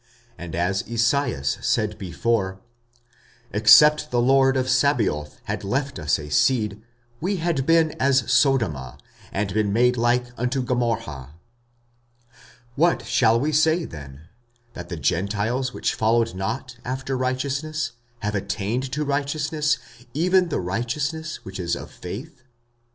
45:009:029 0.39 0.45
And 0.45 0.55
as 0.55 0.81
Esaias 0.89 1.57
said 1.61 1.97
before, 1.99 2.59
Except 3.53 4.09
the 4.09 4.19
Lord 4.19 4.57
of 4.57 4.67
Sabaoth 4.67 5.39
had 5.43 5.63
left 5.63 5.99
us 5.99 6.17
a 6.17 6.31
seed, 6.31 6.81
we 7.19 7.35
had 7.35 7.67
been 7.67 7.91
as 8.01 8.23
Sodoma, 8.25 8.97
and 9.31 9.53
been 9.53 9.71
made 9.71 9.97
like 9.97 10.25
unto 10.39 10.63
Gomorrha. 10.63 11.35
45:009:030 12.31 12.31
What 12.77 13.05
shall 13.05 13.39
we 13.39 13.51
say 13.51 13.85
then? 13.85 14.21
That 14.73 14.89
the 14.89 14.97
Gentiles, 14.97 15.71
which 15.71 15.93
followed 15.93 16.33
not 16.33 16.77
after 16.83 17.15
righteousness, 17.15 17.91
have 18.21 18.33
attained 18.33 18.91
to 18.93 19.05
righteousness, 19.05 19.77
even 20.15 20.49
the 20.49 20.59
righteousness 20.59 21.45
which 21.45 21.59
is 21.59 21.75
of 21.75 21.91
faith. 21.91 22.41